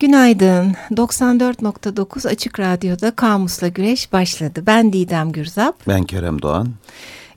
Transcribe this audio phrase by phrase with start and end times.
[0.00, 0.74] Günaydın.
[0.90, 4.62] 94.9 Açık Radyo'da Kamus'la Güreş başladı.
[4.66, 5.86] Ben Didem Gürzap.
[5.88, 6.68] Ben Kerem Doğan.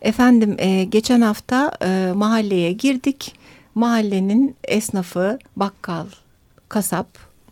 [0.02, 3.36] Efendim e, geçen hafta e, mahalleye girdik.
[3.76, 6.06] Mahallenin esnafı, bakkal,
[6.70, 7.08] kasap,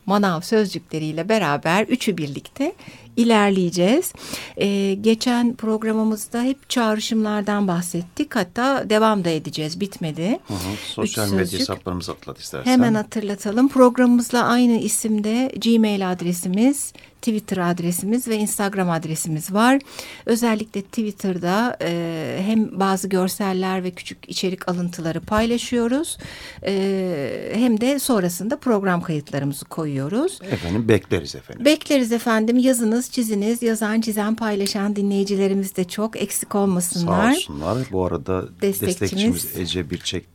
[0.05, 2.73] manav sözcükleriyle beraber üçü birlikte
[3.18, 4.14] ilerleyeceğiz.
[4.57, 8.36] Ee, geçen programımızda hep çağrışımlardan bahsettik.
[8.36, 9.80] Hatta devam da edeceğiz.
[9.80, 10.39] Bitmedi.
[10.48, 10.76] Hı hı.
[10.86, 12.72] Sosyal medya hesaplarımızı hatırlat istersen.
[12.72, 13.70] Hemen hatırlatalım.
[13.70, 19.80] Programımızla aynı isimde Gmail adresimiz Twitter adresimiz ve Instagram adresimiz var.
[20.26, 26.17] Özellikle Twitter'da e, hem bazı görseller ve küçük içerik alıntıları paylaşıyoruz.
[26.66, 30.39] E, hem de sonrasında program kayıtlarımızı koyuyoruz.
[30.52, 31.66] Efendim bekleriz efendim.
[31.66, 32.58] Bekleriz efendim.
[32.58, 37.31] Yazınız, çiziniz, yazan, çizen, paylaşan dinleyicilerimiz de çok eksik olmasınlar.
[37.34, 37.77] Sağ olsunlar.
[37.91, 40.25] Bu arada destekçimiz Ece Birçek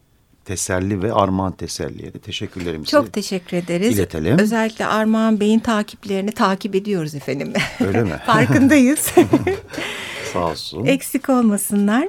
[0.44, 3.98] teselli ve Armağan Teselli'ye de teşekkürlerimizi Çok teşekkür ederiz.
[3.98, 4.38] iletelim.
[4.38, 7.52] Özellikle Armağan Bey'in takiplerini takip ediyoruz efendim.
[7.80, 8.20] Öyle mi?
[8.26, 8.98] Farkındayız.
[10.32, 10.84] Sağ olsun.
[10.84, 12.08] Eksik olmasınlar.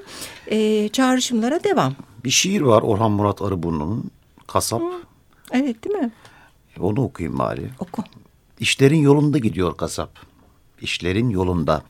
[0.51, 1.95] Ee, çağrışımlara devam.
[2.25, 4.11] Bir şiir var Orhan Murat Arıburnu'nun
[4.47, 4.81] Kasap.
[5.51, 6.11] Evet değil mi?
[6.79, 7.69] Onu okuyayım bari.
[7.79, 8.03] Oku.
[8.59, 10.19] İşlerin yolunda gidiyor kasap.
[10.81, 11.83] İşlerin yolunda.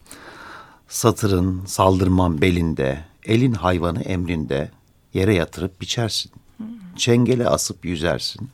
[0.88, 4.72] Satırın, saldırman belinde, elin hayvanı emrinde,
[5.14, 6.32] yere yatırıp biçersin.
[6.96, 8.50] Çengele asıp yüzersin.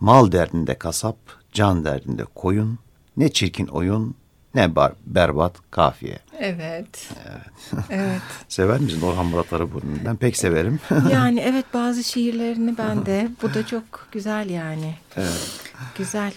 [0.00, 1.16] Mal derdinde kasap,
[1.52, 2.78] can derdinde koyun,
[3.16, 4.14] ne çirkin oyun,
[4.54, 6.18] ne bar, berbat kafiye.
[6.38, 7.08] Evet.
[7.28, 7.84] Evet.
[7.90, 8.22] evet.
[8.48, 9.96] Sever misin Orhan Murat Arıburnu'nu?
[10.04, 10.80] Ben pek severim.
[11.12, 13.28] yani evet bazı şiirlerini ben de.
[13.42, 14.94] Bu da çok güzel yani.
[15.16, 15.60] Evet.
[15.98, 16.32] Güzel.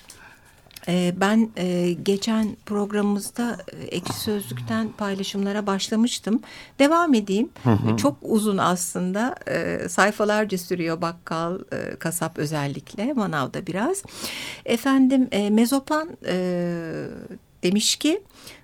[0.87, 6.41] Ee, ben e, geçen programımızda e, Ekşi Sözlük'ten paylaşımlara başlamıştım.
[6.79, 7.49] Devam edeyim.
[7.63, 7.97] Hı hı.
[7.97, 9.35] Çok uzun aslında.
[9.47, 13.13] E, sayfalarca sürüyor bakkal, e, kasap özellikle.
[13.13, 14.03] Manavda biraz.
[14.65, 16.35] Efendim e, Mezopan e,
[17.63, 18.23] demiş ki...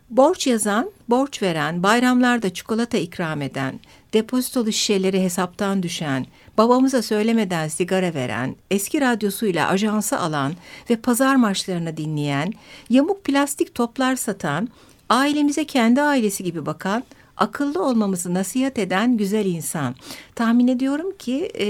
[0.10, 3.80] Borç yazan, borç veren, bayramlarda çikolata ikram eden,
[4.14, 6.26] depozitolu şişeleri hesaptan düşen,
[6.58, 10.54] babamıza söylemeden sigara veren, eski radyosuyla ajansı alan
[10.90, 12.54] ve pazar maçlarını dinleyen,
[12.90, 14.70] yamuk plastik toplar satan,
[15.10, 17.04] ailemize kendi ailesi gibi bakan,
[17.38, 19.95] akıllı olmamızı nasihat eden güzel insan.
[20.36, 21.68] Tahmin ediyorum ki e,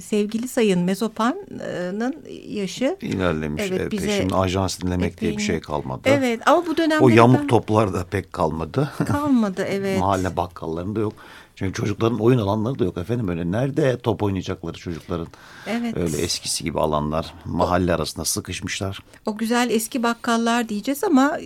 [0.00, 2.16] sevgili Sayın Mezopan'ın
[2.48, 3.62] yaşı ilerlemiş.
[3.68, 6.00] Evet, evet bize Şimdi ajans dinlemek diye bir şey kalmadı.
[6.04, 8.92] Evet ama bu dönemde o yamuk toplar da pek kalmadı.
[9.06, 10.00] Kalmadı evet.
[10.00, 11.14] Mahalle bakkallarında yok.
[11.62, 13.50] Çünkü çocukların oyun alanları da yok efendim öyle.
[13.50, 15.26] Nerede top oynayacakları çocukların?
[15.66, 15.96] Evet.
[15.96, 18.98] Öyle eskisi gibi alanlar mahalle arasında sıkışmışlar.
[19.26, 21.38] O güzel eski bakkallar diyeceğiz ama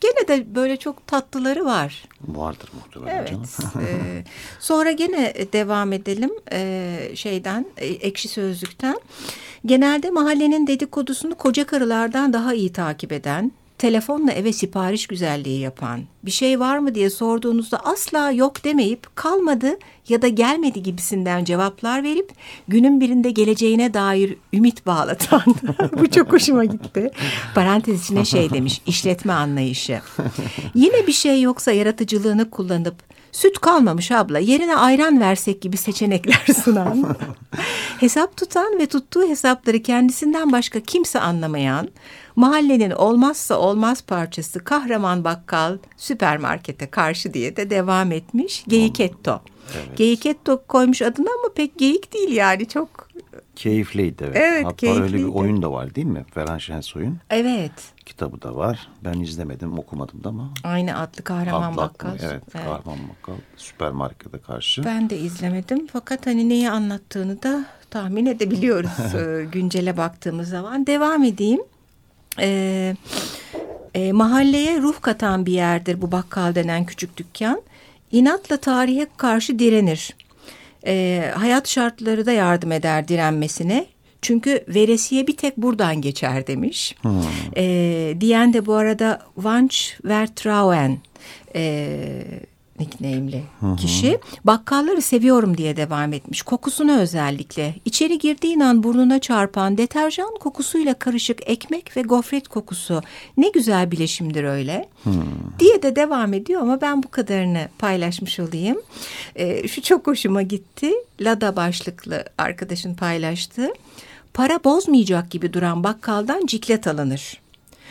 [0.00, 2.04] gene de böyle çok tatlıları var.
[2.20, 3.30] Vardır muhtemelen evet.
[3.30, 3.46] canım.
[3.88, 4.24] ee,
[4.60, 9.00] sonra gene devam edelim ee, şeyden e, ekşi sözlükten.
[9.66, 13.52] Genelde mahallenin dedikodusunu koca karılardan daha iyi takip eden
[13.84, 19.78] telefonla eve sipariş güzelliği yapan, bir şey var mı diye sorduğunuzda asla yok demeyip kalmadı
[20.08, 22.32] ya da gelmedi gibisinden cevaplar verip
[22.68, 25.42] günün birinde geleceğine dair ümit bağlatan.
[26.00, 27.10] Bu çok hoşuma gitti.
[27.54, 30.00] Parantez içine şey demiş, işletme anlayışı.
[30.74, 34.38] Yine bir şey yoksa yaratıcılığını kullanıp süt kalmamış abla.
[34.38, 37.16] Yerine ayran versek gibi seçenekler sunan,
[38.00, 41.88] hesap tutan ve tuttuğu hesapları kendisinden başka kimse anlamayan,
[42.36, 48.64] mahallenin olmazsa olmaz parçası kahraman bakkal süpermarkete karşı diye de devam etmiş.
[48.68, 49.40] Geyiketto.
[49.74, 49.98] Evet.
[49.98, 52.68] Geyiketto koymuş adını ama pek geyik değil yani.
[52.68, 53.08] Çok
[53.56, 54.36] Keyifliydi evet.
[54.36, 55.04] evet Hatta keyifliydi.
[55.04, 56.24] öyle bir oyun da var değil mi?
[56.34, 57.18] Ferhan Şensoy'un.
[57.30, 57.72] Evet.
[58.06, 58.88] Kitabı da var.
[59.04, 60.50] Ben izlemedim, okumadım da ama.
[60.64, 62.16] Aynı adlı Kahraman adlı Bakkal.
[62.22, 64.84] Evet, evet, Kahraman Bakkal süpermarkete karşı.
[64.84, 70.86] Ben de izlemedim fakat hani neyi anlattığını da tahmin edebiliyoruz e, güncele baktığımız zaman.
[70.86, 71.60] Devam edeyim.
[72.40, 72.96] Ee,
[73.94, 77.62] e, mahalleye ruh katan bir yerdir bu bakkal denen küçük dükkan.
[78.12, 80.14] İnatla tarihe karşı direnir
[80.86, 83.86] e, hayat şartları da yardım eder direnmesine.
[84.22, 86.94] Çünkü veresiye bir tek buradan geçer demiş.
[87.02, 87.22] Hmm.
[87.56, 90.98] E, diyen de bu arada Vanch Vertrauen.
[91.54, 91.82] E,
[92.80, 93.42] nickname'li
[93.80, 94.18] kişi.
[94.44, 96.42] Bakkalları seviyorum diye devam etmiş.
[96.42, 97.74] Kokusunu özellikle.
[97.84, 103.02] İçeri girdiğin an burnuna çarpan deterjan kokusuyla karışık ekmek ve gofret kokusu.
[103.36, 104.88] Ne güzel bileşimdir öyle.
[105.04, 105.10] Hı.
[105.58, 108.82] Diye de devam ediyor ama ben bu kadarını paylaşmış olayım.
[109.36, 110.92] Ee, şu çok hoşuma gitti.
[111.20, 113.68] Lada başlıklı arkadaşın paylaştı.
[114.34, 117.43] Para bozmayacak gibi duran bakkaldan ciklet alınır.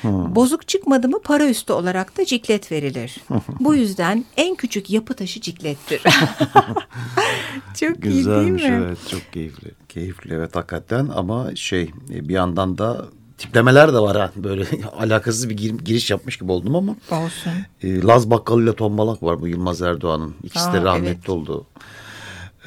[0.03, 0.35] Hmm.
[0.35, 3.17] Bozuk çıkmadı mı para üstü olarak da ciklet verilir.
[3.59, 6.01] Bu yüzden en küçük yapı taşı ciklettir.
[7.79, 8.83] çok Güzelmiş, iyi değil mi?
[8.85, 9.71] Evet çok keyifli.
[9.89, 13.05] Keyifli evet hakikaten ama şey bir yandan da
[13.38, 14.31] tiplemeler de var ha.
[14.35, 14.65] Böyle
[15.00, 16.95] alakasız bir gir, giriş yapmış gibi oldum ama.
[17.11, 17.51] Olsun.
[17.83, 20.35] E, Laz Bakkal ile Tombalak var bu Yılmaz Erdoğan'ın.
[20.44, 21.29] İkisi Aa, de rahmetli evet.
[21.29, 21.65] oldu.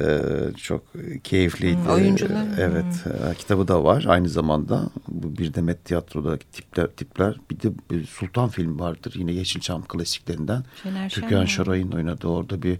[0.00, 0.18] Ee,
[0.56, 0.82] çok
[1.24, 1.76] keyifliydi.
[1.78, 2.46] Hmm, oyuncular.
[2.58, 3.04] Evet.
[3.30, 4.90] e, Kitabı da var aynı zamanda.
[5.08, 7.36] Bu bir Demet Tiyatro'daki tipler, tipler.
[7.50, 9.14] Bir de bir Sultan film vardır.
[9.16, 10.64] Yine Yeşilçam klasiklerinden.
[10.82, 11.44] Şener Türkan.
[11.44, 12.78] Şoray'ın oynadığı orada bir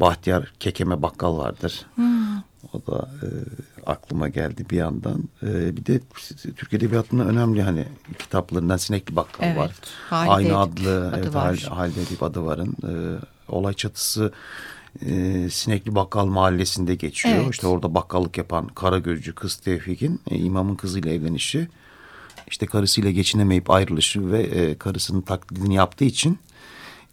[0.00, 1.86] Bahtiyar Kekeme Bakkal vardır.
[1.94, 2.38] Hmm.
[2.72, 3.28] O da e,
[3.86, 5.24] aklıma geldi bir yandan.
[5.42, 6.00] E, bir de
[6.56, 7.86] Türk Edebiyatı'nın önemli hani
[8.18, 9.70] kitaplarından Sinekli Bakkal Evet, var.
[10.10, 11.58] Halide Aynı Edip adlı adı evet, var.
[11.68, 12.76] Hal- Halide Edip adı varın.
[12.82, 12.92] E,
[13.48, 14.32] olay çatısı
[15.06, 17.34] e, Sinekli Bakkal mahallesinde geçiyor.
[17.34, 17.50] Evet.
[17.50, 21.68] İşte orada bakkallık yapan Karagözcü kız Tevfik'in e, imamın kızıyla evlenişi.
[22.48, 26.38] işte karısıyla geçinemeyip ayrılışı ve e, karısının taklidini yaptığı için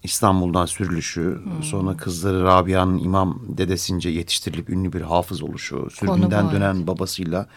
[0.03, 7.47] İstanbul'dan sürülüşü, sonra kızları Rabia'nın imam dedesince yetiştirilip ünlü bir hafız oluşu, sürgünden dönen babasıyla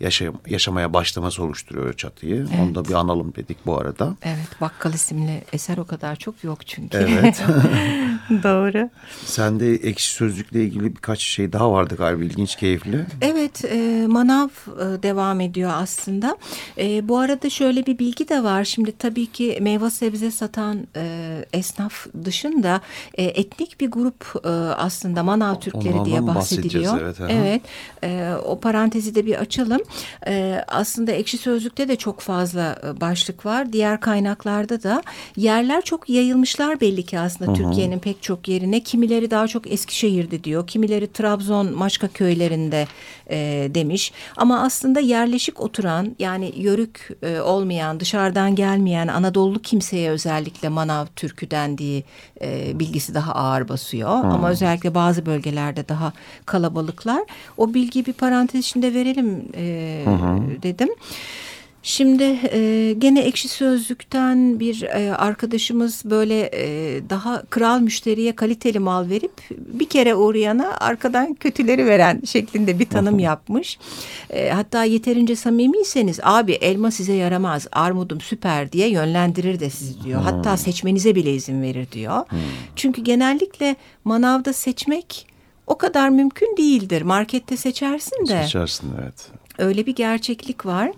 [0.00, 2.46] yaşay- yaşamaya başlaması oluşturuyor çatıyı.
[2.62, 4.16] Onu da bir analım dedik bu arada.
[4.22, 6.98] Evet Bakkal isimli eser o kadar çok yok çünkü.
[6.98, 7.42] Evet.
[8.42, 8.90] Doğru.
[9.24, 13.06] Sende ekşi sözlükle ilgili birkaç şey daha vardı galiba ilginç, keyifli.
[13.20, 16.36] Evet, e, manav e, devam ediyor aslında.
[16.78, 18.64] E, bu arada şöyle bir bilgi de var.
[18.64, 22.80] Şimdi tabii ki meyve sebze satan e, esnaf dışında
[23.14, 27.00] e, etnik bir grup e, aslında manav Türkleri Onlardan diye bahsediliyor.
[27.00, 27.28] Evet, aha.
[27.30, 27.62] evet.
[28.04, 29.80] E, o parantezi de bir açalım.
[30.26, 33.72] E, aslında ekşi sözlükte de çok fazla e, başlık var.
[33.72, 35.02] Diğer kaynaklarda da
[35.36, 38.80] yerler çok yayılmışlar belli ki aslında Türkiye'nin pek çok yerine.
[38.80, 40.66] Kimileri daha çok Eskişehir'de diyor.
[40.66, 42.86] Kimileri Trabzon, Maçka köylerinde
[43.30, 44.12] e, demiş.
[44.36, 51.50] Ama aslında yerleşik oturan yani yörük e, olmayan, dışarıdan gelmeyen Anadolu kimseye özellikle manav türkü
[51.50, 52.04] dendiği
[52.42, 54.08] e, bilgisi daha ağır basıyor.
[54.08, 56.12] Ama özellikle bazı bölgelerde daha
[56.46, 57.22] kalabalıklar.
[57.56, 60.04] O bilgiyi bir parantez içinde verelim e,
[60.62, 60.88] dedim.
[61.82, 69.08] Şimdi e, gene ekşi sözlükten bir e, arkadaşımız böyle e, daha kral müşteriye kaliteli mal
[69.10, 73.78] verip bir kere uğrayana arkadan kötüleri veren şeklinde bir tanım yapmış.
[74.30, 80.20] E, hatta yeterince samimiyseniz abi elma size yaramaz armudum süper diye yönlendirir de sizi diyor.
[80.22, 82.24] Hatta seçmenize bile izin verir diyor.
[82.76, 85.26] Çünkü genellikle manavda seçmek
[85.66, 87.02] o kadar mümkün değildir.
[87.02, 88.42] Markette seçersin de.
[88.42, 89.37] Seçersin evet.
[89.58, 90.90] Öyle bir gerçeklik var.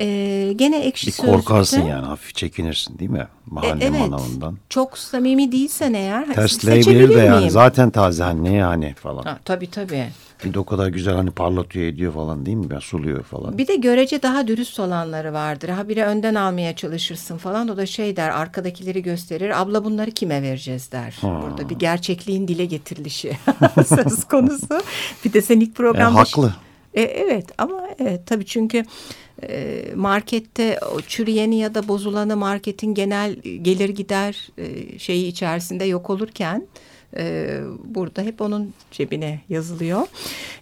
[0.00, 1.36] Ee, gene ekşi Bir sözlükte.
[1.36, 3.18] korkarsın yani hafif çekinirsin değil mi?
[3.18, 4.00] E, Mahalle evet.
[4.00, 4.58] manavından.
[4.68, 7.50] Çok samimi değilsen eğer Tersleyebilir seçebilir de yani miyim?
[7.50, 9.22] zaten taze hani ne yani falan.
[9.22, 10.08] Ha, tabii tabii.
[10.44, 12.70] Bir de o kadar güzel hani parlatıyor ediyor falan değil mi?
[12.70, 13.58] Ben suluyor falan.
[13.58, 15.68] Bir de görece daha dürüst olanları vardır.
[15.68, 17.68] Ha biri önden almaya çalışırsın falan.
[17.68, 19.60] O da şey der arkadakileri gösterir.
[19.62, 21.16] Abla bunları kime vereceğiz der.
[21.22, 23.32] Burada bir gerçekliğin dile getirilişi
[23.86, 24.80] söz konusu.
[25.24, 26.14] Bir de sen ilk E, programda...
[26.14, 26.54] haklı.
[26.94, 28.84] E, evet ama evet tabii çünkü
[29.42, 36.10] e, markette o çürüyeni ya da bozulanı marketin genel gelir gider e, şeyi içerisinde yok
[36.10, 36.66] olurken
[37.16, 40.06] e, burada hep onun cebine yazılıyor.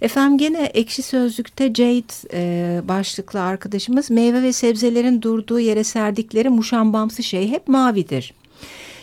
[0.00, 7.22] Efendim gene ekşi sözlükte Jade e, başlıklı arkadaşımız meyve ve sebzelerin durduğu yere serdikleri muşambamsı
[7.22, 8.34] şey hep mavidir.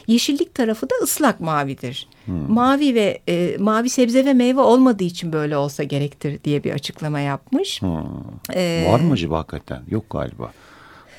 [0.08, 2.08] Yeşillik tarafı da ıslak mavidir.
[2.28, 7.20] Mavi ve e, mavi sebze ve meyve olmadığı için böyle olsa gerektir diye bir açıklama
[7.20, 7.82] yapmış.
[8.54, 9.82] Ee, Var mı acaba hakikaten?
[9.90, 10.52] Yok galiba.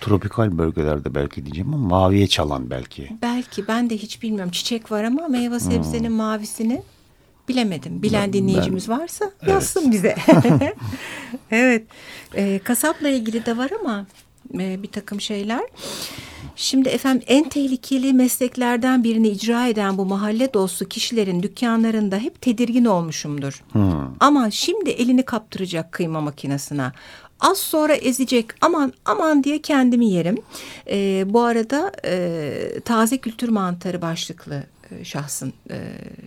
[0.01, 3.09] Tropikal bölgelerde belki diyeceğim ama maviye çalan belki.
[3.23, 4.50] Belki ben de hiç bilmiyorum.
[4.50, 6.83] Çiçek var ama meyve sebzenin mavisini
[7.49, 8.03] bilemedim.
[8.03, 10.17] Bilen dinleyicimiz varsa yazsın bize.
[11.50, 11.85] evet.
[12.37, 14.07] Ee, kasapla ilgili de var ama
[14.55, 15.62] e, bir takım şeyler.
[16.56, 22.84] Şimdi efendim en tehlikeli mesleklerden birini icra eden bu mahalle dostu kişilerin dükkanlarında hep tedirgin
[22.84, 23.64] olmuşumdur.
[24.20, 26.92] Ama şimdi elini kaptıracak kıyma makinesine.
[27.40, 30.38] Az sonra ezecek aman aman diye kendimi yerim.
[30.90, 34.62] Ee, bu arada e, taze kültür mantarı başlıklı
[35.05, 35.79] şahsın e,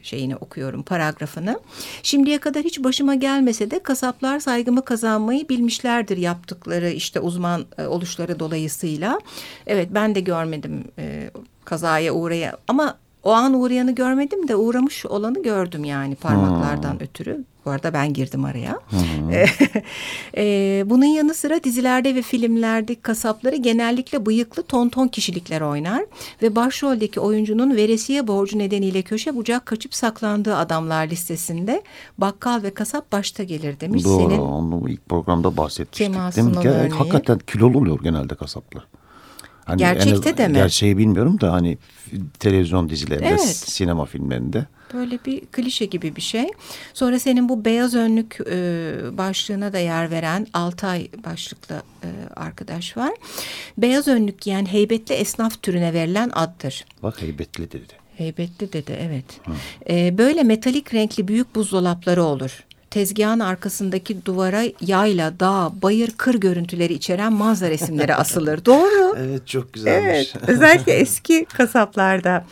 [0.04, 1.60] şeyini okuyorum paragrafını.
[2.04, 8.40] Şimdiye kadar hiç başıma gelmese de kasaplar saygımı kazanmayı bilmişlerdir yaptıkları işte uzman e, oluşları
[8.40, 9.20] dolayısıyla.
[9.68, 11.32] Evet ben de görmedim e,
[11.66, 17.43] kazaya uğraya ama o an uğrayanı görmedim de uğramış olanı gördüm yani parmaklardan ötürü.
[17.65, 18.79] Bu arada ben girdim araya.
[20.38, 26.05] E, bunun yanı sıra dizilerde ve filmlerde kasapları genellikle bıyıklı tonton kişilikler oynar.
[26.41, 31.84] Ve başroldeki oyuncunun veresiye borcu nedeniyle köşe bucak kaçıp saklandığı adamlar listesinde
[32.17, 34.03] bakkal ve kasap başta gelir demiş.
[34.03, 34.29] Doğru.
[34.29, 36.31] Senin Onu ilk programda bahsetmiştik Kemal?
[36.31, 36.89] Sunal örneği.
[36.89, 38.88] Hakikaten kilolu oluyor genelde kasaplar.
[39.68, 40.54] Hani Gerçekte en, de mi?
[40.54, 41.78] Gerçeği bilmiyorum da hani
[42.40, 43.56] televizyon dizilerinde, Evet.
[43.56, 44.66] sinema filmlerinde.
[44.94, 46.48] Böyle bir klişe gibi bir şey.
[46.94, 48.56] Sonra senin bu beyaz önlük e,
[49.12, 53.12] başlığına da yer veren Altay başlıklı e, arkadaş var.
[53.78, 56.86] Beyaz önlük giyen heybetli esnaf türüne verilen addır.
[57.04, 57.94] Bak heybetli dedi.
[58.18, 59.26] Heybetli dedi evet.
[59.90, 62.64] E, böyle metalik renkli büyük buzdolapları olur.
[62.91, 68.65] Tezgahın arkasındaki duvara yayla, dağ, bayır, kır görüntüleri içeren manzara resimleri asılır.
[68.65, 69.15] Doğru.
[69.20, 70.34] Evet çok güzelmiş.
[70.36, 72.46] Evet, özellikle eski kasaplarda.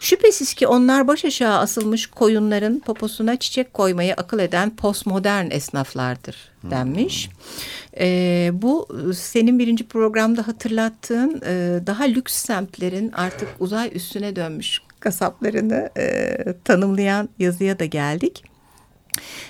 [0.00, 6.36] Şüphesiz ki onlar baş aşağı asılmış koyunların poposuna çiçek koymayı akıl eden postmodern esnaflardır
[6.70, 7.30] denmiş.
[8.00, 15.90] Ee, bu senin birinci programda hatırlattığın e, daha lüks semtlerin artık uzay üstüne dönmüş kasaplarını
[15.98, 18.44] e, tanımlayan yazıya da geldik.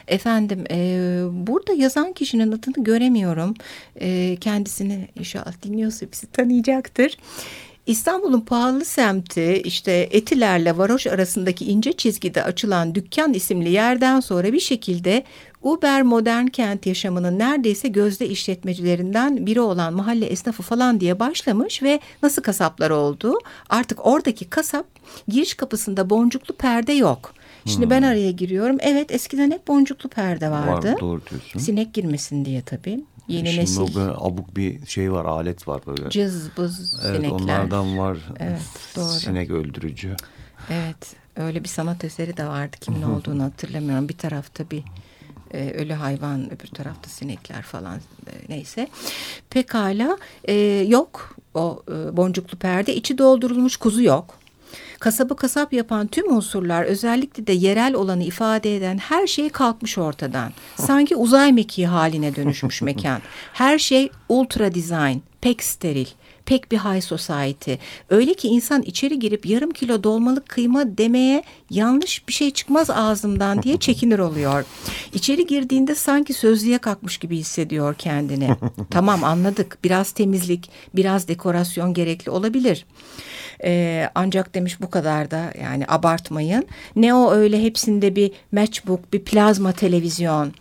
[0.08, 3.54] Efendim e, burada yazan kişinin adını göremiyorum.
[4.00, 7.16] E, kendisini inşallah dinliyorsa bizi tanıyacaktır.
[7.88, 14.60] İstanbul'un pahalı semti işte Etiler'le Varoş arasındaki ince çizgide açılan dükkan isimli yerden sonra bir
[14.60, 15.24] şekilde
[15.62, 22.00] Uber modern kent yaşamının neredeyse gözde işletmecilerinden biri olan mahalle esnafı falan diye başlamış ve
[22.22, 23.34] nasıl kasaplar oldu?
[23.68, 24.86] Artık oradaki kasap
[25.28, 27.34] giriş kapısında boncuklu perde yok.
[27.64, 28.76] Şimdi ben araya giriyorum.
[28.80, 30.92] Evet eskiden hep boncuklu perde vardı.
[30.92, 31.60] Var, doğru diyorsun.
[31.60, 33.04] Sinek girmesin diye tabii.
[33.28, 36.10] Yeni Şimdi nesil böyle abuk bir şey var, alet var böyle.
[36.10, 37.44] cız bız evet, sinekler.
[37.44, 38.18] onlardan var.
[38.38, 38.62] Evet,
[38.96, 39.04] doğru.
[39.04, 40.16] Sinek öldürücü.
[40.70, 42.76] Evet öyle bir sanat eseri de vardı.
[42.80, 44.08] Kimin olduğunu hatırlamıyorum.
[44.08, 44.84] Bir tarafta bir
[45.54, 48.88] e, ölü hayvan öbür tarafta sinekler falan e, neyse.
[49.50, 50.54] Pekala e,
[50.88, 54.38] yok o e, boncuklu perde içi doldurulmuş kuzu yok.
[55.00, 60.52] Kasabı kasap yapan tüm unsurlar özellikle de yerel olanı ifade eden her şey kalkmış ortadan.
[60.76, 63.20] Sanki uzay mekiği haline dönüşmüş mekan.
[63.52, 66.06] Her şey ultra design, pek steril
[66.48, 67.72] pek bir high society.
[68.10, 73.62] Öyle ki insan içeri girip yarım kilo dolmalık kıyma demeye yanlış bir şey çıkmaz ağzımdan
[73.62, 74.64] diye çekinir oluyor.
[75.12, 78.48] İçeri girdiğinde sanki sözlüğe kalkmış gibi hissediyor kendini.
[78.90, 82.86] tamam anladık biraz temizlik, biraz dekorasyon gerekli olabilir.
[83.64, 86.66] Ee, ancak demiş bu kadar da yani abartmayın.
[86.96, 90.52] Ne o öyle hepsinde bir matchbook, bir plazma televizyon.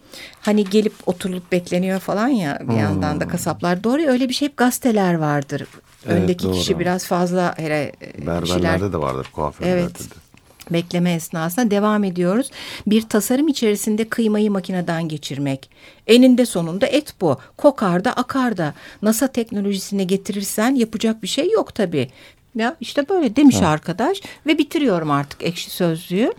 [0.41, 3.83] Hani gelip oturulup bekleniyor falan ya bir yandan da kasaplar.
[3.83, 5.67] Doğru ya, öyle bir şey hep gazeteler vardır.
[6.05, 6.53] Evet, Öndeki doğru.
[6.53, 9.99] kişi biraz fazla hele e, Berberlerde şeyler de vardır, kuaförlerde Evet.
[9.99, 10.26] de.
[10.74, 12.51] Bekleme esnasında devam ediyoruz.
[12.88, 15.69] Bir tasarım içerisinde kıymayı makineden geçirmek.
[16.07, 17.38] Eninde sonunda et bu.
[17.57, 18.74] Kokar da akar da.
[19.01, 22.09] NASA teknolojisine getirirsen yapacak bir şey yok tabii.
[22.55, 26.33] Ya işte böyle demiş arkadaş ve bitiriyorum artık ekşi sözlüğü.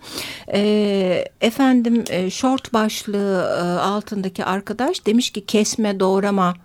[0.53, 6.55] Ee, efendim e, şort başlığı e, altındaki arkadaş demiş ki kesme doğrama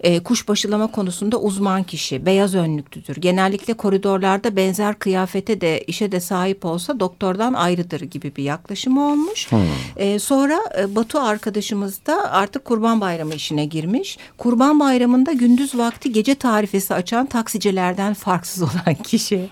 [0.00, 3.16] e, kuşbaşılama konusunda uzman kişi beyaz önlüklüdür.
[3.16, 9.48] Genellikle koridorlarda benzer kıyafete de işe de sahip olsa doktordan ayrıdır gibi bir yaklaşımı olmuş.
[9.96, 14.18] E, sonra e, Batu arkadaşımız da artık kurban bayramı işine girmiş.
[14.38, 19.48] Kurban bayramında gündüz vakti gece tarifesi açan taksicilerden farksız olan kişi.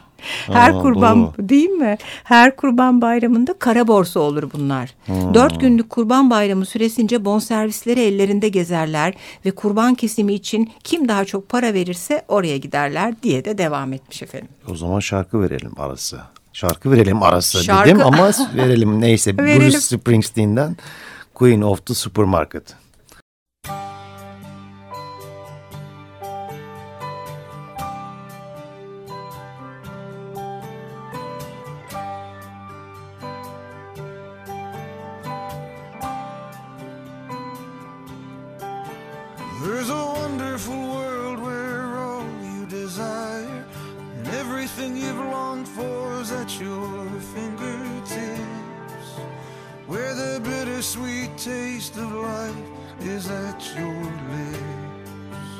[0.46, 1.48] Her Aa, kurban doğru.
[1.48, 1.96] değil mi?
[2.24, 4.94] Her kurban bayramında kara borsa olur bunlar.
[5.34, 9.14] Dört günlük kurban bayramı süresince bonservisleri ellerinde gezerler
[9.46, 14.22] ve kurban kesimi için kim daha çok para verirse oraya giderler diye de devam etmiş
[14.22, 14.48] efendim.
[14.70, 16.20] O zaman şarkı verelim arası.
[16.52, 19.36] Şarkı verelim arası Şarkı- dedim ama verelim neyse.
[19.38, 19.60] Verelim.
[19.62, 20.76] Bruce Springsteen'den
[21.34, 22.62] Queen of the Supermarket.
[39.62, 43.64] There's a wonderful world where all you desire
[44.16, 49.06] and everything you've longed for is at your fingertips.
[49.86, 52.56] Where the bittersweet taste of life
[53.02, 54.02] is at your
[54.34, 55.52] lips.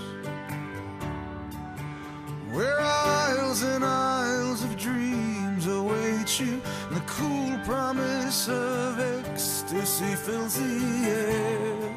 [2.50, 10.58] Where aisles and aisles of dreams await you, and the cool promise of ecstasy fills
[10.58, 11.92] the air.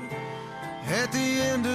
[0.88, 1.75] At the end of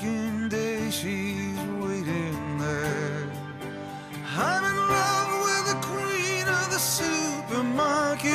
[0.00, 3.30] working day, she's waiting there.
[4.36, 8.28] I'm in love with the queen of the supermarket.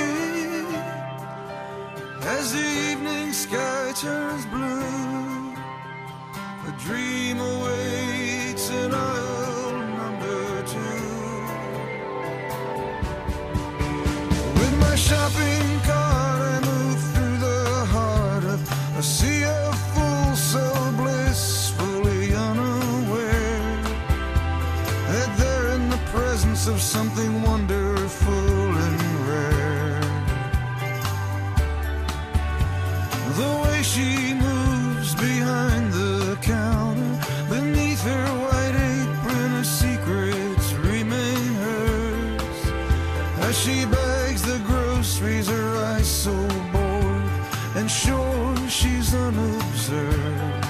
[2.22, 5.54] As the evening sky turns blue,
[6.68, 10.80] a dream awaits in aisle number two.
[14.60, 18.60] With my shopping cart, I move through the heart of
[18.98, 19.44] a sea
[26.64, 30.02] promise of something wonderful and rare.
[33.36, 42.60] The way she moves behind the counter, beneath her white apron, her secrets remain hers.
[43.40, 46.36] As she bags the groceries, her eyes so
[46.72, 47.24] bored,
[47.76, 50.63] and sure she's unobserved.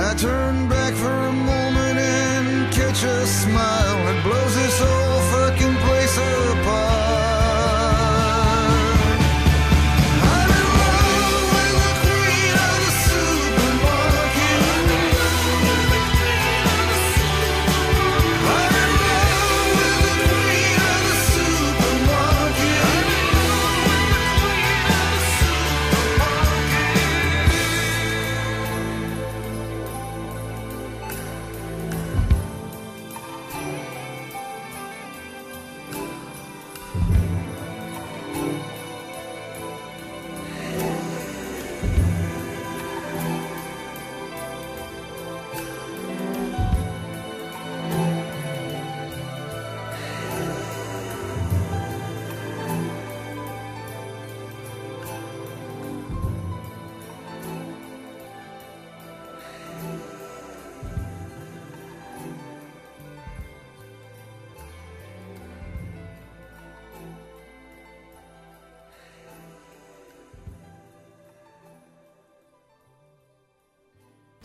[0.00, 5.74] I turn back for a moment and catch a smile that blows this whole fucking
[5.74, 6.57] place apart.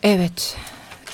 [0.04, 0.56] Evet.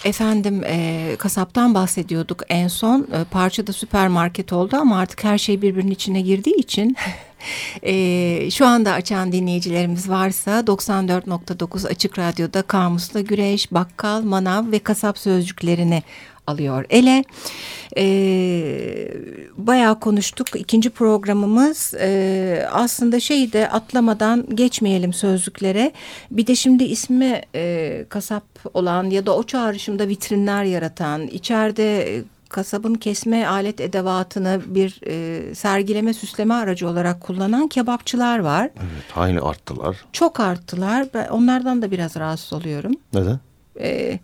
[0.05, 3.01] Efendim e, kasaptan bahsediyorduk en son.
[3.01, 6.97] E, parça da süpermarket oldu ama artık her şey birbirinin içine girdiği için
[7.83, 15.19] e, şu anda açan dinleyicilerimiz varsa 94.9 Açık Radyo'da Kamus'ta Güreş, Bakkal, Manav ve Kasap
[15.19, 16.03] sözcüklerini
[16.51, 17.25] alıyor ele.
[17.97, 18.05] E,
[19.57, 20.47] bayağı konuştuk.
[20.55, 25.93] İkinci programımız e, aslında şeyi de atlamadan geçmeyelim sözlüklere.
[26.31, 32.23] Bir de şimdi ismi e, kasap olan ya da o çağrışımda vitrinler yaratan, içeride e,
[32.49, 38.71] kasabın kesme alet edevatını bir e, sergileme süsleme aracı olarak kullanan kebapçılar var.
[38.77, 39.97] Evet, hayli arttılar.
[40.13, 41.07] Çok arttılar.
[41.15, 42.93] Ben onlardan da biraz rahatsız oluyorum.
[43.15, 43.41] Neden?
[43.81, 44.19] Ee,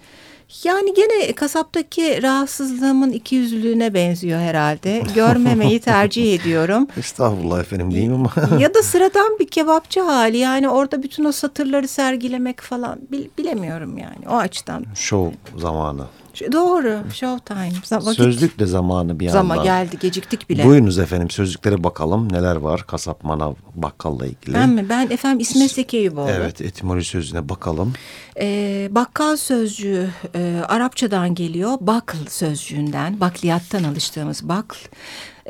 [0.64, 5.02] yani gene kasaptaki rahatsızlığımın ikiyüzlülüğüne benziyor herhalde.
[5.14, 6.86] Görmemeyi tercih ediyorum.
[6.98, 8.32] Estağfurullah efendim diyeyim ama.
[8.60, 13.98] ya da sıradan bir kebapçı hali yani orada bütün o satırları sergilemek falan bil- bilemiyorum
[13.98, 14.84] yani o açıdan.
[14.94, 16.04] Şov zamanı.
[16.52, 17.70] Doğru showtime.
[17.84, 19.40] Zam- vakit Sözlük de zamanı bir yandan.
[19.40, 20.64] Zama geldi geciktik bile.
[20.64, 24.54] Buyurunuz efendim sözlüklere bakalım neler var kasap manav bakkalla ilgili.
[24.54, 24.86] Ben mi?
[24.88, 26.30] Ben efendim İsmet Zeki Eyüboğlu.
[26.30, 27.92] Evet etimoloji sözüne bakalım.
[28.40, 31.72] Ee, bakkal sözcüğü e, Arapçadan geliyor.
[31.80, 34.76] Bakl sözcüğünden, bakliyattan alıştığımız bakl.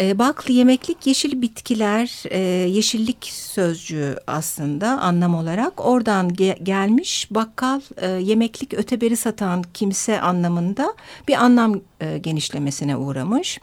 [0.01, 5.87] E, bakl yemeklik yeşil bitkiler, e, yeşillik sözcüğü aslında anlam olarak.
[5.87, 10.95] Oradan ge- gelmiş bakkal e, yemeklik öteberi satan kimse anlamında
[11.29, 13.61] bir anlam e, genişlemesine uğramış.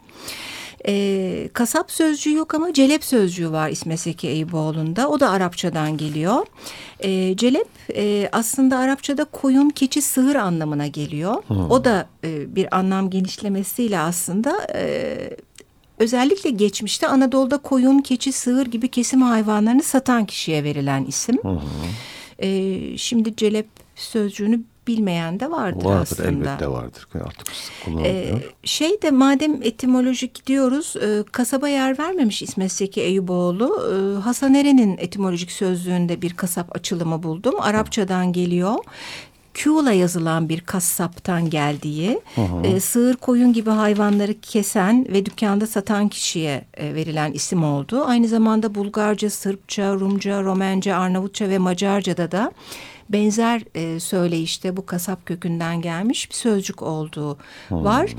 [0.88, 5.08] E, kasap sözcüğü yok ama celep sözcüğü var İsmet Zeki Eyüboğlu'nda.
[5.08, 6.46] O da Arapçadan geliyor.
[7.00, 11.34] E, celep e, aslında Arapçada koyun, keçi, sığır anlamına geliyor.
[11.46, 11.70] Hmm.
[11.70, 14.66] O da e, bir anlam genişlemesiyle aslında...
[14.74, 15.16] E,
[15.98, 21.38] özellikle geçmişte Anadolu'da koyun, keçi, sığır gibi kesim hayvanlarını satan kişiye verilen isim.
[21.42, 21.60] Hı hı.
[22.38, 26.28] Ee, şimdi celep sözcüğünü bilmeyen de vardır, vardır aslında.
[26.28, 27.08] elbette vardır.
[27.14, 27.46] Artık
[27.84, 28.14] kullanılıyor.
[28.14, 33.92] Ee, şey de madem etimolojik gidiyoruz e, kasaba yer vermemiş İsmet Seki Eyüboğlu.
[33.92, 37.54] E, Hasan Eren'in etimolojik sözlüğünde bir kasap açılımı buldum.
[37.60, 38.74] Arapçadan geliyor.
[39.54, 42.66] Q'la yazılan bir kasaptan geldiği, hı hı.
[42.66, 48.04] E, sığır koyun gibi hayvanları kesen ve dükkanda satan kişiye e, verilen isim oldu.
[48.04, 52.52] Aynı zamanda Bulgarca, Sırpça, Rumca, Romence, Arnavutça ve Macarca'da da
[53.08, 57.38] benzer e, söyleyişte bu kasap kökünden gelmiş bir sözcük olduğu
[57.68, 57.84] hmm.
[57.84, 58.10] var.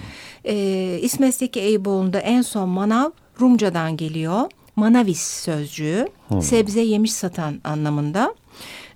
[0.46, 0.56] E,
[1.02, 3.10] İsmet'teki Eyüboğlu'nda en son manav
[3.42, 4.42] Rumcadan geliyor.
[4.76, 6.42] Manavis sözcüğü hmm.
[6.42, 8.36] sebze yemiş satan anlamında.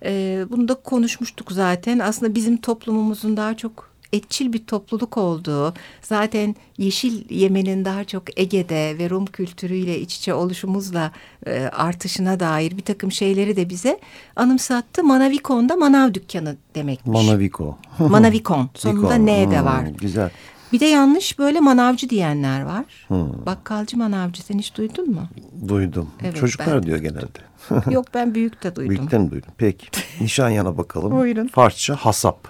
[0.05, 1.99] E, bunu da konuşmuştuk zaten.
[1.99, 8.95] Aslında bizim toplumumuzun daha çok etçil bir topluluk olduğu, zaten yeşil yemenin daha çok Ege'de
[8.97, 11.12] ve Rum kültürüyle iç içe oluşumuzla
[11.47, 13.99] e, artışına dair bir takım şeyleri de bize
[14.35, 15.03] anımsattı.
[15.03, 17.13] Manavikon'da manav dükkanı demekmiş.
[17.13, 17.77] Manaviko.
[17.99, 18.69] Manavikon.
[18.75, 19.88] Sonunda N de var.
[19.88, 20.31] Hmm, güzel.
[20.73, 22.86] Bir de yanlış böyle manavcı diyenler var.
[23.08, 23.45] Hmm.
[23.45, 25.21] Bakkalcı manavcı sen hiç duydun mu?
[25.67, 26.10] Duydum.
[26.23, 27.27] Evet, Çocuklar diyor genelde.
[27.91, 28.89] Yok ben büyük de duydum.
[28.95, 29.49] Büyükten duydum.
[29.58, 29.88] Peki.
[30.21, 31.12] Nişan yana bakalım.
[31.12, 31.47] Buyurun.
[31.47, 32.47] Farsça hasap.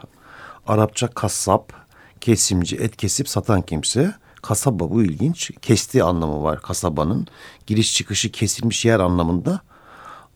[0.68, 1.74] Arapça kasap.
[2.22, 4.14] Kesimci, et kesip satan kimse.
[4.42, 5.52] Kasaba bu ilginç.
[5.62, 7.28] Kesti anlamı var kasabanın.
[7.68, 9.60] Giriş çıkışı kesilmiş yer anlamında.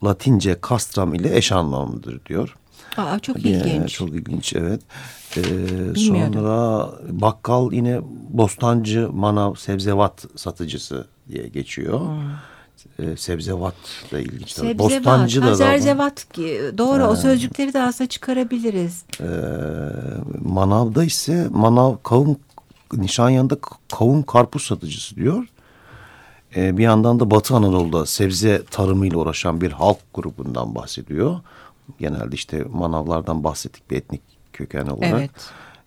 [0.03, 2.55] Latince kastram ile eş anlamlıdır diyor.
[2.97, 3.93] Aa, çok ilginç.
[3.93, 4.81] çok ilginç evet.
[5.37, 5.41] Ee,
[5.95, 11.99] sonra bakkal yine bostancı, manav, sebzevat satıcısı diye geçiyor.
[11.99, 12.19] Hmm.
[12.99, 14.51] Ee, sebzevatla ilginç.
[14.51, 16.27] Sebzevat, Bostancı da zerzevat
[16.77, 19.03] doğru ee, o sözcükleri de aslında çıkarabiliriz.
[19.19, 19.29] E,
[20.45, 22.37] manavda ise manav kavun
[22.93, 23.57] Nişanyan'da
[23.91, 25.47] kavun karpuz satıcısı diyor.
[26.55, 31.39] Ee, bir yandan da Batı Anadolu'da sebze tarımıyla uğraşan bir halk grubundan bahsediyor.
[31.99, 34.21] Genelde işte manavlardan bahsettik bir etnik
[34.53, 35.19] köken olarak.
[35.19, 35.31] Evet.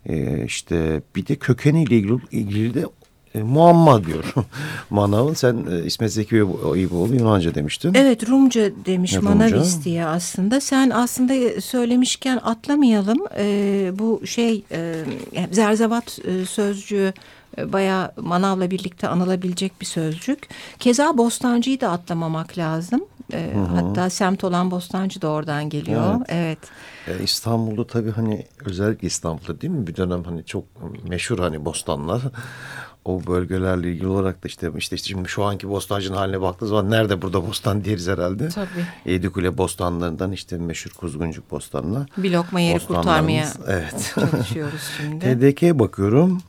[0.09, 2.85] Ee, işte bir de kökeniyle ilgili, ilgili de
[3.35, 4.33] e, muamma diyor.
[4.89, 7.93] Manav'ın sen e, İsmet Zeki Eyüboğlu Yunanca demiştin.
[7.93, 10.61] Evet Rumca demiş evet, Manavis diye aslında.
[10.61, 13.19] Sen aslında söylemişken atlamayalım.
[13.37, 15.03] E, bu şey e,
[15.51, 17.13] zerzevat e, sözcüğü
[17.57, 20.49] e, bayağı manavla birlikte anılabilecek bir sözcük.
[20.79, 23.01] Keza bostancıyı da atlamamak lazım.
[23.33, 26.15] E, hatta semt olan Bostancı da oradan geliyor.
[26.27, 26.57] Evet.
[27.07, 27.19] evet.
[27.21, 30.63] E, İstanbul'da tabii hani özellikle İstanbul'da değil mi bir dönem hani çok
[31.09, 32.21] meşhur hani bostanlar.
[33.07, 36.91] o bölgelerle ilgili olarak da işte işte, işte şimdi şu anki bostancının haline baktığınız zaman
[36.91, 38.49] nerede burada bostan deriz herhalde.
[38.49, 38.85] Tabii.
[39.05, 42.05] Yedikule bostanlarından işte meşhur Kuzguncuk bostanına.
[42.17, 44.11] Bir lokma yeri kurtarmaya evet.
[44.15, 45.25] çalışıyoruz şimdi.
[45.39, 46.41] TDK'ye bakıyorum.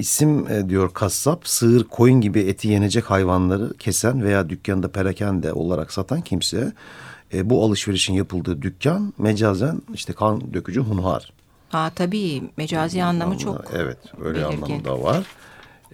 [0.00, 5.92] İsim e, diyor kasap, sığır, koyun gibi eti yenecek hayvanları kesen veya dükkanda perakende olarak
[5.92, 6.72] satan kimse
[7.34, 11.32] e, bu alışverişin yapıldığı dükkan mecazen işte kan dökücü hunhar.
[11.72, 14.62] Aa, tabii mecazi anlamı çok Evet öyle belirgin.
[14.62, 15.26] anlamı da var.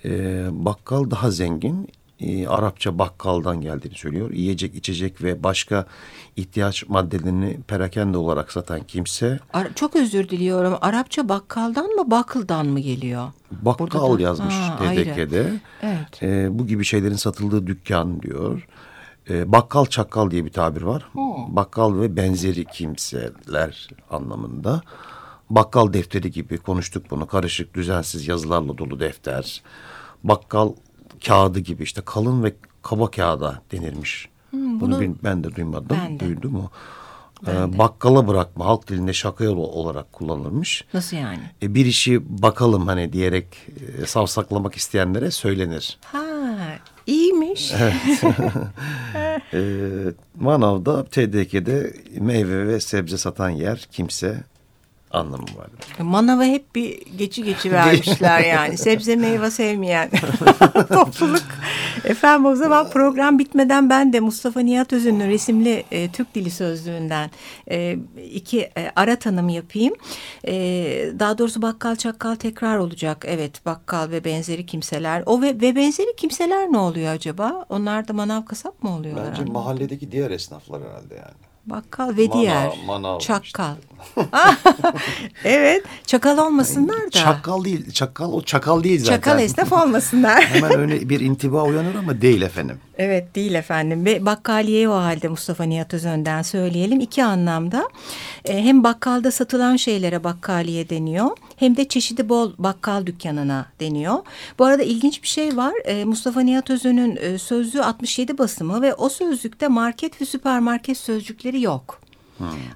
[0.05, 1.88] E, bakkal daha zengin.
[2.21, 4.31] E, Arapça bakkaldan geldiğini söylüyor.
[4.31, 5.87] Yiyecek, içecek ve başka
[6.37, 9.39] ihtiyaç maddelerini perakende olarak satan kimse.
[9.53, 10.79] Ara, çok özür diliyorum.
[10.81, 13.29] Arapça bakkaldan mı bakıldan mı geliyor?
[13.51, 15.61] Bakkal yazmış ha, TDK'de.
[15.83, 16.23] Evet.
[16.23, 18.69] E, bu gibi şeylerin satıldığı dükkan diyor.
[19.31, 21.09] E, bakkal çakkal diye bir tabir var.
[21.13, 21.57] Hmm.
[21.57, 24.83] Bakkal ve benzeri kimseler anlamında.
[25.51, 27.27] Bakkal defteri gibi konuştuk bunu.
[27.27, 29.63] Karışık, düzensiz yazılarla dolu defter.
[30.25, 30.73] Bakkal
[31.25, 34.29] kağıdı gibi işte kalın ve kaba kağıda denirmiş.
[34.51, 35.97] Hmm, bunu, bunu ben de duymadım.
[36.05, 36.25] Ben de.
[36.25, 36.71] Duydum o.
[37.47, 40.85] Ee, bakkala bırakma halk dilinde şaka olarak kullanılmış.
[40.95, 41.43] Nasıl yani?
[41.63, 43.47] E, bir işi bakalım hani diyerek
[44.03, 45.99] e, savsaklamak isteyenlere söylenir.
[46.05, 46.27] Ha
[47.07, 47.73] iyiymiş.
[47.81, 48.25] Evet.
[49.55, 49.61] e,
[50.41, 54.45] manavda TDK'de meyve ve sebze satan yer kimse
[55.17, 55.67] anlamı var.
[55.99, 58.79] Manava hep bir geçi geçi vermişler yani.
[58.79, 60.11] Sebze meyve sevmeyen
[60.89, 61.43] topluluk.
[62.05, 67.31] Efendim o zaman program bitmeden ben de Mustafa Nihat Özün'ün resimli e, Türk Dili Sözlüğü'nden
[67.71, 67.99] e,
[68.33, 69.95] iki e, ara tanım yapayım.
[70.47, 70.55] E,
[71.19, 73.25] daha doğrusu bakkal çakkal tekrar olacak.
[73.29, 75.23] Evet bakkal ve benzeri kimseler.
[75.27, 77.67] O ve, ve benzeri kimseler ne oluyor acaba?
[77.69, 79.31] Onlar da manav kasap mı oluyorlar?
[79.31, 81.56] Bence mahalledeki diğer esnaflar herhalde yani.
[81.67, 82.73] Bakkal ve diğer.
[82.87, 83.75] manav Çakkal.
[85.45, 85.85] evet.
[86.07, 87.11] Çakal olmasınlar da.
[87.11, 87.91] Çakal değil.
[87.93, 89.17] Çakal o çakal değil zaten.
[89.17, 90.43] Çakal esnaf olmasınlar.
[90.47, 92.81] Hemen öyle bir intiba uyanır ama değil efendim.
[92.99, 97.89] Evet değil efendim ve bakkaliye o halde Mustafa Nihat Özön'den söyleyelim iki anlamda
[98.45, 104.19] e, hem bakkalda satılan şeylere bakkaliye deniyor hem de çeşidi bol bakkal dükkanına deniyor.
[104.59, 108.95] Bu arada ilginç bir şey var e, Mustafa Nihat Özön'ün e, sözlüğü 67 basımı ve
[108.95, 112.06] o sözlükte market ve süpermarket sözcükleri yok.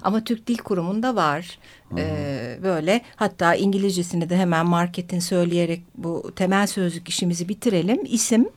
[0.01, 1.59] Ama Türk Dil Kurumu'nda var.
[1.97, 7.99] Ee, böyle hatta İngilizcesini de hemen marketin söyleyerek bu temel sözlük işimizi bitirelim.
[8.05, 8.49] İsim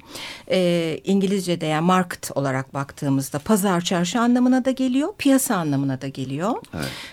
[0.51, 5.15] e, İngilizce'de yani market olarak baktığımızda pazar çarşı anlamına da geliyor.
[5.19, 6.55] Piyasa anlamına da geliyor.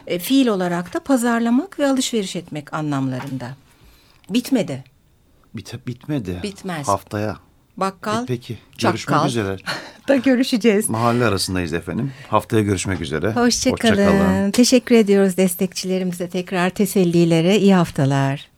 [0.07, 3.55] E, fiil olarak da pazarlamak ve alışveriş etmek anlamlarında.
[4.29, 4.83] Bitmedi.
[5.53, 6.39] Bit bitmedi.
[6.43, 6.87] Bitmez.
[6.87, 7.37] Haftaya.
[7.77, 8.57] Bakkal, Peki.
[8.77, 8.91] çakkal.
[8.91, 9.57] Görüşmek üzere.
[10.07, 10.89] da görüşeceğiz.
[10.89, 12.11] Mahalle arasındayız efendim.
[12.27, 13.31] Haftaya görüşmek üzere.
[13.31, 14.07] Hoşçakalın.
[14.07, 14.51] Hoşça.
[14.51, 17.57] Teşekkür ediyoruz destekçilerimize tekrar tesellilere.
[17.57, 18.50] İyi haftalar.